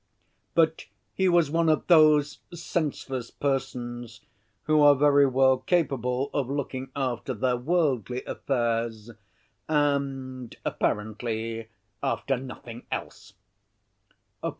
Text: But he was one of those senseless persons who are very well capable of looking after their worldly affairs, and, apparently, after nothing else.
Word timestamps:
But 0.55 0.87
he 1.13 1.29
was 1.29 1.51
one 1.51 1.69
of 1.69 1.85
those 1.85 2.39
senseless 2.51 3.29
persons 3.29 4.21
who 4.63 4.81
are 4.81 4.95
very 4.95 5.27
well 5.27 5.59
capable 5.59 6.31
of 6.33 6.49
looking 6.49 6.89
after 6.95 7.35
their 7.35 7.55
worldly 7.57 8.23
affairs, 8.25 9.11
and, 9.69 10.55
apparently, 10.65 11.67
after 12.01 12.37
nothing 12.37 12.87
else. 12.91 13.33